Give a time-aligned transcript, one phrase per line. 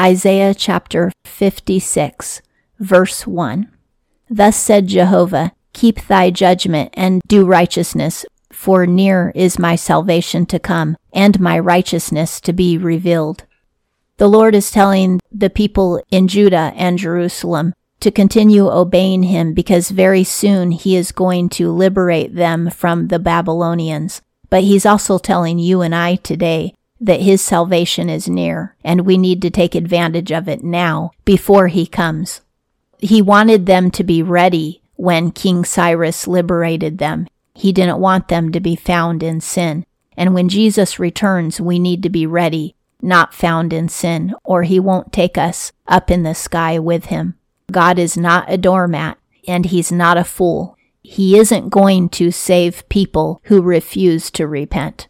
[0.00, 2.40] Isaiah chapter 56,
[2.78, 3.70] verse 1.
[4.30, 10.58] Thus said Jehovah, Keep thy judgment and do righteousness, for near is my salvation to
[10.58, 13.44] come, and my righteousness to be revealed.
[14.16, 19.90] The Lord is telling the people in Judah and Jerusalem to continue obeying him because
[19.90, 24.22] very soon he is going to liberate them from the Babylonians.
[24.48, 29.16] But he's also telling you and I today that his salvation is near and we
[29.16, 32.42] need to take advantage of it now before he comes.
[32.98, 37.26] He wanted them to be ready when King Cyrus liberated them.
[37.54, 39.86] He didn't want them to be found in sin.
[40.16, 44.78] And when Jesus returns, we need to be ready, not found in sin, or he
[44.78, 47.36] won't take us up in the sky with him.
[47.72, 49.16] God is not a doormat,
[49.48, 50.76] and he's not a fool.
[51.02, 55.08] He isn't going to save people who refuse to repent.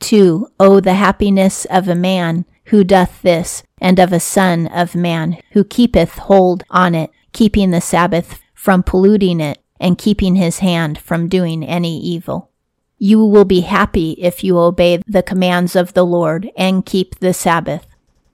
[0.00, 0.48] 2.
[0.58, 5.38] Oh, the happiness of a man who doth this, and of a son of man
[5.52, 10.98] who keepeth hold on it, keeping the Sabbath from polluting it, and keeping his hand
[10.98, 12.50] from doing any evil.
[12.98, 17.32] You will be happy if you obey the commands of the Lord and keep the
[17.32, 17.86] Sabbath.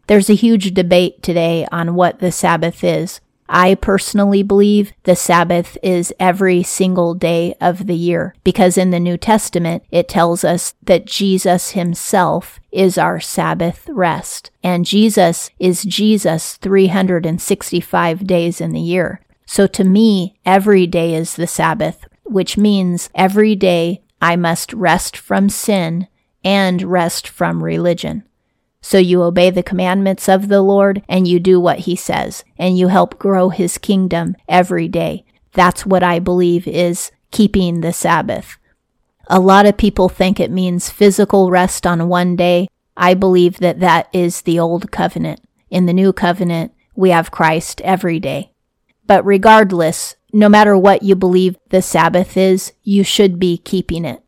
[0.07, 3.21] There's a huge debate today on what the Sabbath is.
[3.49, 9.01] I personally believe the Sabbath is every single day of the year because in the
[9.01, 14.51] New Testament it tells us that Jesus himself is our Sabbath rest.
[14.63, 19.21] And Jesus is Jesus 365 days in the year.
[19.47, 25.17] So to me, every day is the Sabbath, which means every day I must rest
[25.17, 26.09] from sin
[26.43, 28.25] and rest from religion.
[28.85, 32.77] So you obey the commandments of the Lord and you do what he says, and
[32.77, 35.25] you help grow his kingdom every day.
[35.55, 38.59] That's what I believe is keeping the Sabbath.
[39.27, 42.69] A lot of people think it means physical rest on one day.
[42.95, 45.41] I believe that that is the old covenant.
[45.71, 48.53] In the new covenant, we have Christ every day.
[49.07, 54.23] But regardless, no matter what you believe the Sabbath is, you should be keeping it.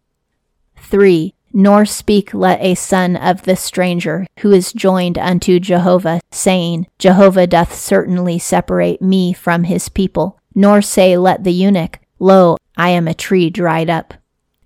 [0.78, 6.86] 3 nor speak let a son of the stranger who is joined unto Jehovah, saying,
[6.98, 10.38] Jehovah doth certainly separate me from his people.
[10.54, 14.12] Nor say, Let the eunuch, Lo, I am a tree dried up.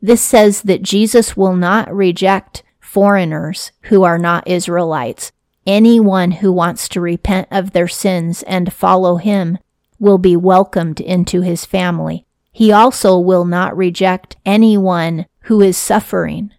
[0.02, 5.30] This says that Jesus will not reject foreigners who are not Israelites.
[5.64, 9.58] Anyone who wants to repent of their sins and follow him
[10.00, 12.26] will be welcomed into his family.
[12.50, 16.50] He also will not reject anyone who is suffering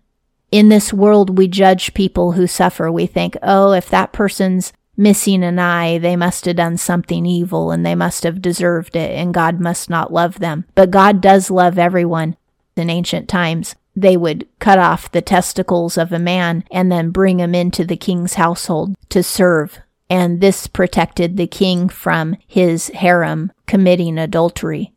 [0.51, 2.91] in this world, we judge people who suffer.
[2.91, 7.71] We think, oh, if that person's missing an eye, they must have done something evil
[7.71, 10.65] and they must have deserved it, and God must not love them.
[10.75, 12.35] But God does love everyone.
[12.75, 17.39] In ancient times, they would cut off the testicles of a man and then bring
[17.39, 19.79] him into the king's household to serve.
[20.09, 24.93] And this protected the king from his harem committing adultery.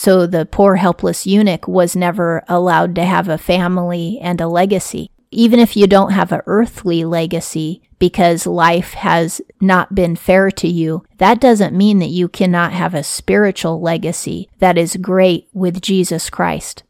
[0.00, 5.10] So the poor, helpless eunuch was never allowed to have a family and a legacy.
[5.32, 10.68] Even if you don't have an earthly legacy because life has not been fair to
[10.68, 15.82] you, that doesn't mean that you cannot have a spiritual legacy that is great with
[15.82, 16.84] Jesus Christ.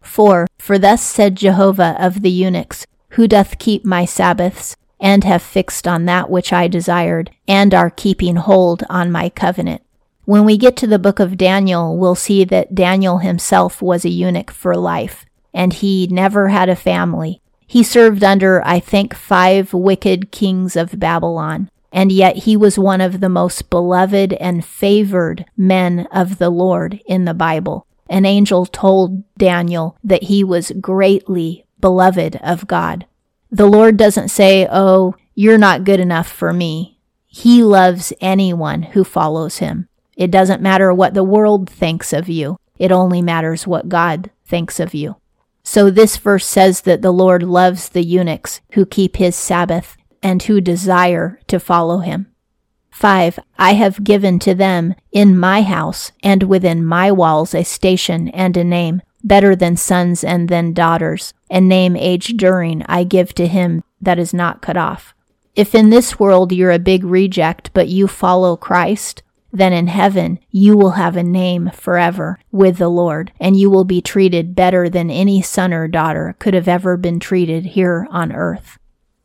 [0.00, 0.46] 4.
[0.56, 5.86] For thus said Jehovah of the eunuchs, who doth keep my Sabbaths, and have fixed
[5.86, 9.82] on that which I desired, and are keeping hold on my covenant.
[10.28, 14.10] When we get to the book of Daniel, we'll see that Daniel himself was a
[14.10, 15.24] eunuch for life,
[15.54, 17.40] and he never had a family.
[17.66, 23.00] He served under, I think, five wicked kings of Babylon, and yet he was one
[23.00, 27.86] of the most beloved and favored men of the Lord in the Bible.
[28.10, 33.06] An angel told Daniel that he was greatly beloved of God.
[33.50, 36.98] The Lord doesn't say, Oh, you're not good enough for me.
[37.26, 39.88] He loves anyone who follows him.
[40.18, 42.58] It doesn't matter what the world thinks of you.
[42.76, 45.16] It only matters what God thinks of you.
[45.62, 50.42] So this verse says that the Lord loves the eunuchs who keep his Sabbath and
[50.42, 52.26] who desire to follow him.
[52.90, 53.38] 5.
[53.58, 58.56] I have given to them in my house and within my walls a station and
[58.56, 63.46] a name, better than sons and than daughters, and name age during I give to
[63.46, 65.14] him that is not cut off.
[65.54, 69.22] If in this world you're a big reject, but you follow Christ,
[69.52, 73.84] then in heaven you will have a name forever with the Lord, and you will
[73.84, 78.32] be treated better than any son or daughter could have ever been treated here on
[78.32, 78.78] earth.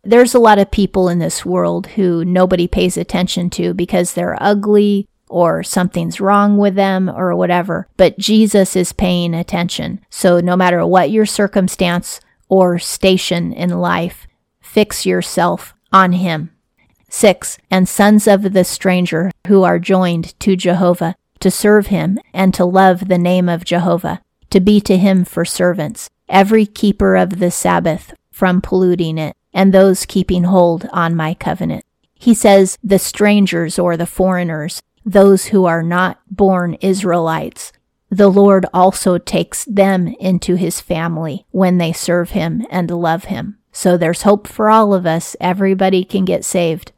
[0.03, 4.41] There's a lot of people in this world who nobody pays attention to because they're
[4.41, 9.99] ugly or something's wrong with them or whatever, but Jesus is paying attention.
[10.09, 14.27] So no matter what your circumstance or station in life,
[14.61, 16.52] fix yourself on Him.
[17.13, 17.59] 6.
[17.69, 22.65] And sons of the stranger who are joined to Jehovah, to serve him and to
[22.65, 24.19] love the name of Jehovah,
[24.49, 29.71] to be to him for servants, every keeper of the Sabbath from polluting it, and
[29.71, 31.85] those keeping hold on my covenant.
[32.15, 37.71] He says the strangers or the foreigners, those who are not born Israelites.
[38.09, 43.59] The Lord also takes them into his family when they serve him and love him.
[43.71, 45.35] So there's hope for all of us.
[45.39, 46.91] Everybody can get saved.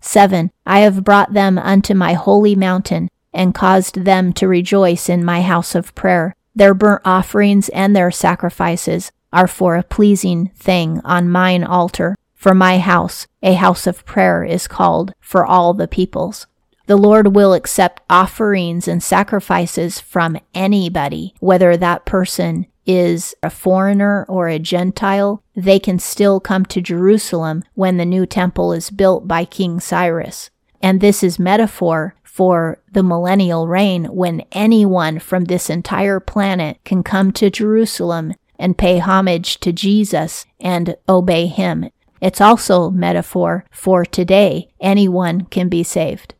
[0.00, 0.50] 7.
[0.66, 5.42] I have brought them unto my holy mountain and caused them to rejoice in my
[5.42, 6.34] house of prayer.
[6.54, 12.16] Their burnt offerings and their sacrifices are for a pleasing thing on mine altar.
[12.34, 16.46] For my house, a house of prayer is called for all the peoples.
[16.86, 24.24] The Lord will accept offerings and sacrifices from anybody, whether that person is a foreigner
[24.28, 25.44] or a Gentile.
[25.54, 30.50] They can still come to Jerusalem when the new temple is built by King Cyrus.
[30.80, 37.02] And this is metaphor for the millennial reign when anyone from this entire planet can
[37.02, 41.90] come to Jerusalem and pay homage to Jesus and obey him.
[42.20, 44.70] It's also metaphor for today.
[44.80, 46.34] Anyone can be saved.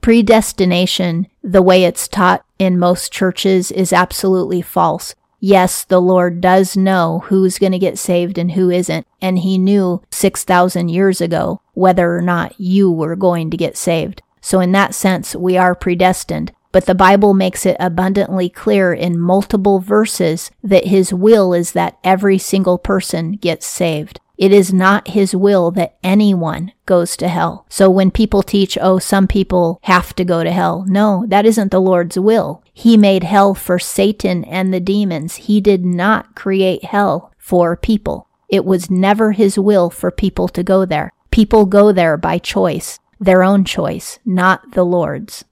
[0.00, 5.14] Predestination, the way it's taught in most churches, is absolutely false.
[5.46, 9.58] Yes, the Lord does know who's going to get saved and who isn't, and He
[9.58, 14.22] knew 6,000 years ago whether or not you were going to get saved.
[14.40, 16.52] So, in that sense, we are predestined.
[16.72, 21.98] But the Bible makes it abundantly clear in multiple verses that His will is that
[22.02, 24.20] every single person gets saved.
[24.38, 27.66] It is not His will that anyone goes to hell.
[27.68, 31.70] So when people teach, oh, some people have to go to hell, no, that isn't
[31.70, 32.63] the Lord's will.
[32.74, 35.36] He made hell for Satan and the demons.
[35.36, 38.28] He did not create hell for people.
[38.48, 41.12] It was never His will for people to go there.
[41.30, 45.44] People go there by choice their own choice, not the Lord's.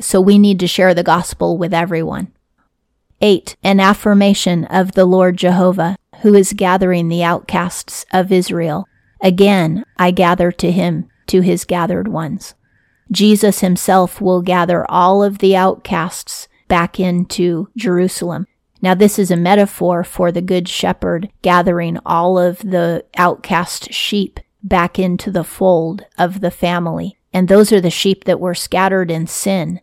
[0.00, 2.32] So we need to share the gospel with everyone.
[3.20, 3.56] 8.
[3.62, 8.86] An affirmation of the Lord Jehovah, who is gathering the outcasts of Israel.
[9.20, 12.54] Again, I gather to him, to his gathered ones.
[13.10, 18.46] Jesus himself will gather all of the outcasts back into Jerusalem.
[18.82, 24.40] Now, this is a metaphor for the Good Shepherd gathering all of the outcast sheep
[24.62, 27.16] back into the fold of the family.
[27.32, 29.80] And those are the sheep that were scattered in sin.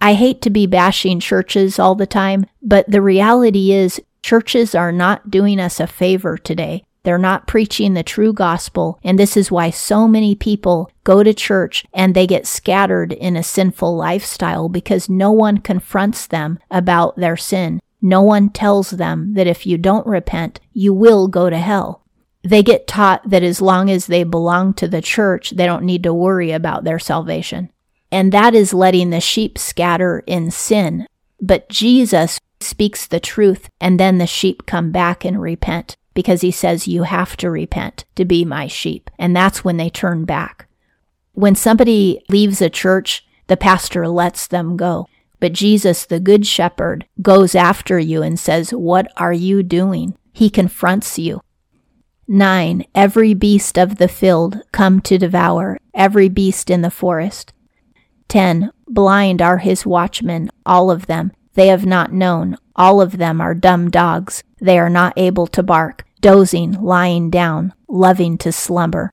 [0.00, 4.92] I hate to be bashing churches all the time, but the reality is churches are
[4.92, 6.84] not doing us a favor today.
[7.02, 11.32] They're not preaching the true gospel, and this is why so many people go to
[11.32, 17.16] church and they get scattered in a sinful lifestyle because no one confronts them about
[17.16, 17.80] their sin.
[18.02, 22.00] No one tells them that if you don't repent, you will go to hell
[22.42, 26.02] they get taught that as long as they belong to the church, they don't need
[26.04, 27.70] to worry about their salvation.
[28.10, 31.06] And that is letting the sheep scatter in sin.
[31.40, 36.50] But Jesus speaks the truth, and then the sheep come back and repent because he
[36.50, 39.10] says, You have to repent to be my sheep.
[39.18, 40.66] And that's when they turn back.
[41.32, 45.06] When somebody leaves a church, the pastor lets them go.
[45.40, 50.16] But Jesus, the Good Shepherd, goes after you and says, What are you doing?
[50.32, 51.40] He confronts you.
[52.28, 52.84] 9.
[52.94, 57.52] Every beast of the field come to devour, every beast in the forest.
[58.28, 58.70] 10.
[58.86, 61.32] Blind are his watchmen, all of them.
[61.54, 62.56] They have not known.
[62.76, 64.44] All of them are dumb dogs.
[64.60, 69.12] They are not able to bark, dozing, lying down, loving to slumber.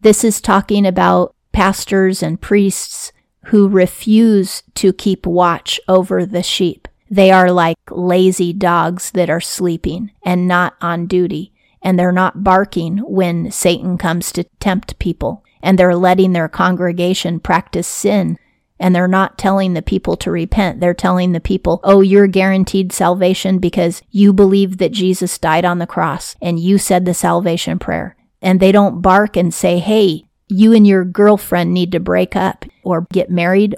[0.00, 3.12] This is talking about pastors and priests
[3.46, 6.88] who refuse to keep watch over the sheep.
[7.10, 12.42] They are like lazy dogs that are sleeping and not on duty and they're not
[12.42, 18.38] barking when Satan comes to tempt people, and they're letting their congregation practice sin,
[18.78, 20.80] and they're not telling the people to repent.
[20.80, 25.78] They're telling the people, oh, you're guaranteed salvation because you believe that Jesus died on
[25.78, 28.16] the cross and you said the salvation prayer.
[28.42, 32.64] And they don't bark and say, hey, you and your girlfriend need to break up
[32.82, 33.76] or get married.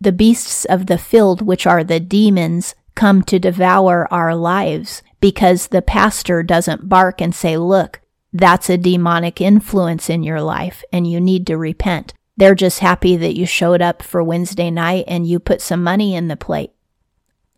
[0.00, 5.68] The beasts of the field, which are the demons, come to devour our lives because
[5.68, 8.00] the pastor doesn't bark and say, look,
[8.32, 12.12] that's a demonic influence in your life and you need to repent.
[12.36, 16.14] They're just happy that you showed up for Wednesday night and you put some money
[16.14, 16.72] in the plate.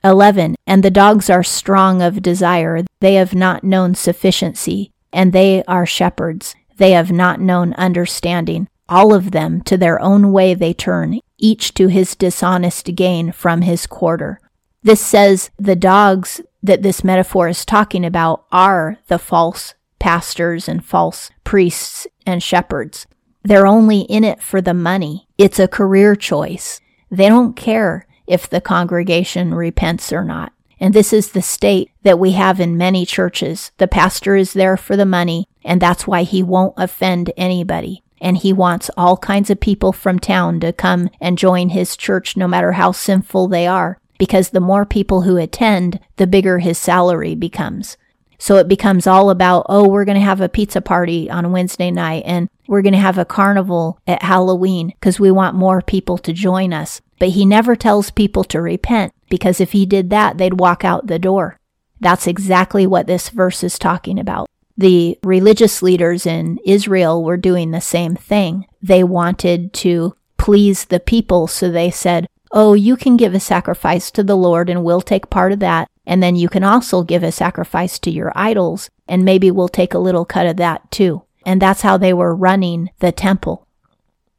[0.05, 0.55] 11.
[0.67, 2.85] And the dogs are strong of desire.
[3.01, 6.55] They have not known sufficiency, and they are shepherds.
[6.77, 8.69] They have not known understanding.
[8.89, 13.63] All of them to their own way they turn, each to his dishonest gain from
[13.63, 14.41] his quarter.
[14.83, 20.85] This says the dogs that this metaphor is talking about are the false pastors and
[20.85, 23.07] false priests and shepherds.
[23.49, 25.27] They're only in it for the money.
[25.39, 26.83] It's a career choice.
[27.11, 30.53] They don't care if the congregation repents or not.
[30.79, 33.73] And this is the state that we have in many churches.
[33.79, 38.03] The pastor is there for the money, and that's why he won't offend anybody.
[38.21, 42.37] And he wants all kinds of people from town to come and join his church,
[42.37, 46.77] no matter how sinful they are, because the more people who attend, the bigger his
[46.77, 47.97] salary becomes.
[48.39, 51.91] So it becomes all about, oh, we're going to have a pizza party on Wednesday
[51.91, 56.19] night and we're going to have a carnival at Halloween because we want more people
[56.19, 57.01] to join us.
[57.19, 61.09] But he never tells people to repent because if he did that, they'd walk out
[61.09, 61.59] the door.
[62.01, 64.49] That's exactly what this verse is talking about.
[64.77, 68.67] The religious leaders in Israel were doing the same thing.
[68.81, 74.11] They wanted to please the people, so they said, Oh, you can give a sacrifice
[74.13, 75.89] to the Lord and we'll take part of that.
[76.07, 79.93] And then you can also give a sacrifice to your idols, and maybe we'll take
[79.93, 81.23] a little cut of that too.
[81.45, 83.67] And that's how they were running the temple.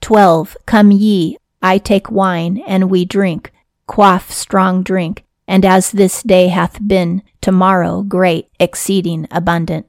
[0.01, 0.57] 12.
[0.65, 3.51] Come ye, I take wine, and we drink,
[3.85, 9.85] quaff strong drink, and as this day hath been, tomorrow great, exceeding abundant.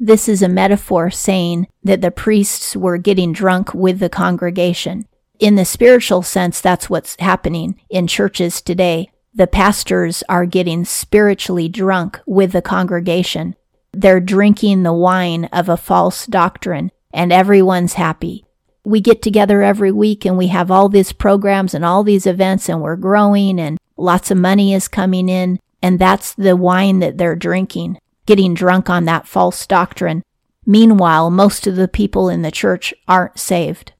[0.00, 5.06] This is a metaphor saying that the priests were getting drunk with the congregation.
[5.38, 11.68] In the spiritual sense, that's what's happening in churches today the pastors are getting spiritually
[11.68, 13.56] drunk with the congregation.
[13.92, 18.44] They're drinking the wine of a false doctrine, and everyone's happy.
[18.84, 22.68] We get together every week and we have all these programs and all these events,
[22.68, 25.58] and we're growing, and lots of money is coming in.
[25.82, 30.22] And that's the wine that they're drinking, getting drunk on that false doctrine.
[30.64, 33.94] Meanwhile, most of the people in the church aren't saved.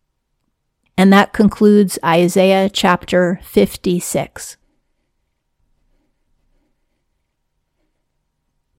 [0.97, 4.57] And that concludes Isaiah chapter 56.